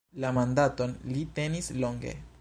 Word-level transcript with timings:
La 0.21 0.31
mandaton 0.37 0.95
li 1.13 1.27
tenis 1.41 1.73
longe. 1.85 2.21